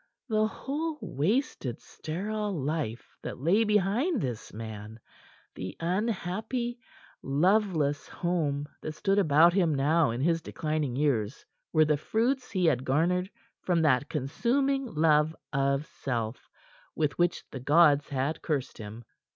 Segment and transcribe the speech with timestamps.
[0.27, 4.99] The whole wasted, sterile life that lay behind this man;
[5.53, 6.79] the unhappy,
[7.21, 12.65] loveless home that stood about him now in his declining years were the fruits he
[12.65, 13.29] had garnered
[13.61, 16.49] from that consuming love of self
[16.95, 19.05] with which the gods had cursed him.